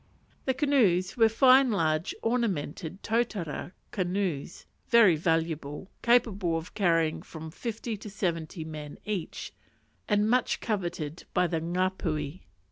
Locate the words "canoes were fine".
0.55-1.69